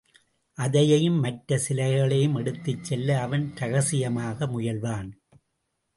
[0.57, 5.09] அதையும் மற்ற சிலைகளையும் எடுத்துச்செல்ல அவன் ரகசியமாக முயல்வான்.